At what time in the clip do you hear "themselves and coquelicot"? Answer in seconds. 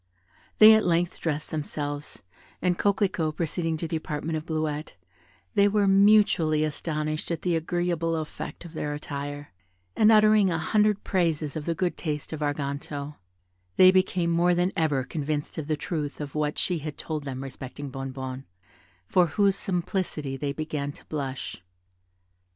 1.51-3.35